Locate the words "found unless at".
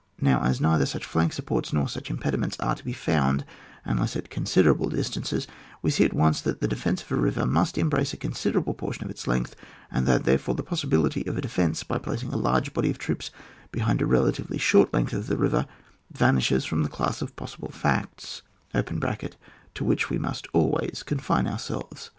2.91-4.31